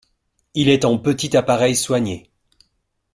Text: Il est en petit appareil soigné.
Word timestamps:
Il 0.55 0.67
est 0.69 0.83
en 0.83 0.97
petit 0.97 1.37
appareil 1.37 1.75
soigné. 1.75 2.31